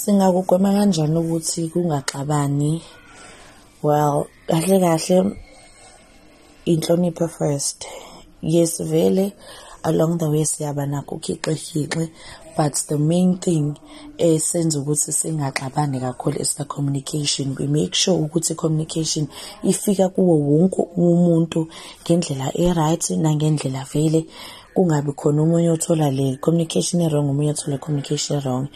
[0.00, 2.72] Singakugwema kanjani ukuthi kungaxabani?
[3.86, 4.16] Well,
[4.48, 5.18] kahle kahle
[6.72, 7.78] inhlonipho first.
[8.54, 9.26] Yes, vele
[9.88, 12.04] along the way siyaba nakho ukhixekhixe
[12.58, 13.74] but the main thing
[14.18, 17.54] esenza ukuthi singaxabani kakhulu is the communication.
[17.54, 19.28] We make sure ukuthi communication
[19.62, 21.68] ifika kuwo wonke umuntu
[22.02, 24.26] ngendlela e-right nangendlela vele
[24.74, 28.68] kungabi khona omunye othola le communication e-wrong omunye othola communication e-wrong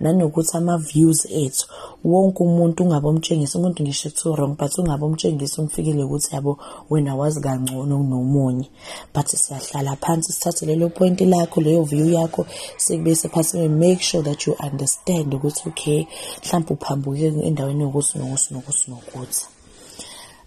[0.00, 1.66] nanokuthi ama-views ethu
[2.04, 6.58] wonke umuntu ungabe umtshengisa umuntu ngisho ekuthiwa wrong but ungabe umtshengisa umfikele ukuthi yabo
[6.90, 8.70] wena wazi kangcono kunomunye
[9.14, 12.46] but siyahlala phansi sithathe lelo point lakho leyo view yakho
[12.76, 16.06] sekubese phansi make sure that you understand ukuthi okay
[16.42, 19.44] mhlawumbe uphambuke endaweni yokuthi nokuthi nokuthi nokuthi.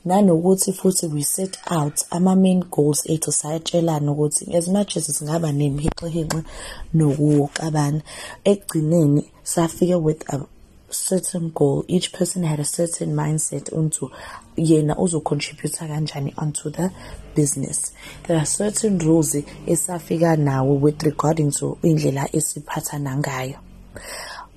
[0.05, 6.43] Nanokuthi futhi we set out ama-main goals ethu sayatshelana ukuthi as much as singaba nemihixihixi
[6.93, 8.01] nokuxabana
[8.51, 10.52] ekugcineni safika with a
[10.93, 11.85] certain goal.
[11.87, 14.09] Each person had a certain mindset onto
[14.57, 16.91] yena uzocontributor kanjani onto the
[17.35, 17.93] business.
[18.23, 19.35] There are certain rules
[19.67, 23.59] esafika nawo with regarding to indlela esiphathana ngayo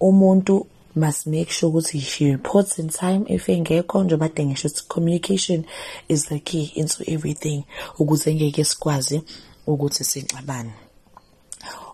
[0.01, 3.27] umuntu must make sure ukuthi she reports in time.
[3.29, 5.67] If engekho njengoba kade ngisho communication
[6.09, 7.64] is the key into everything.
[7.98, 9.23] Ukuze ngeke sikwazi
[9.67, 10.73] ukuthi sixabane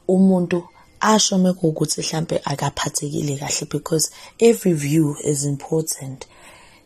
[0.09, 0.69] umuntu
[1.03, 6.27] asho mekuwukuthi mhlambe akaphathekile kahle because every view is important.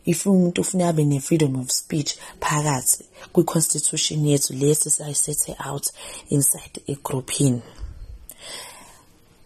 [0.04, 5.86] If umuntu ufuna abe ne-freedom of speech phakathi kwi-constitution yethu lesi sayisethe out
[6.28, 7.62] inside egroupini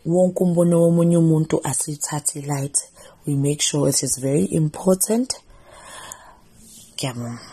[0.06, 2.78] wonke umbono womunye umuntu asithathe light.
[3.26, 5.34] We make sure it is very important.
[6.94, 7.50] Ngiyabonga.